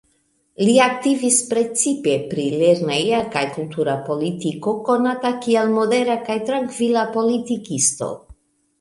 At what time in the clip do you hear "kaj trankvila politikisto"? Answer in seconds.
6.27-8.15